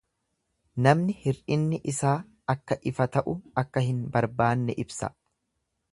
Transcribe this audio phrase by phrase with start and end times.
[0.87, 2.15] Namni hir'inni isaa
[2.55, 5.15] akka ifa ta'u akka hin barbaanne ibsa.